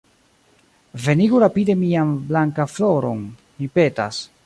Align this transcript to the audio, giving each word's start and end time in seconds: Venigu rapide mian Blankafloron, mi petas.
Venigu 1.03 1.43
rapide 1.45 1.77
mian 1.83 2.17
Blankafloron, 2.33 3.25
mi 3.61 3.73
petas. 3.79 4.27